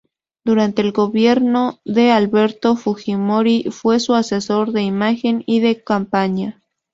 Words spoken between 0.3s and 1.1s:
Durante el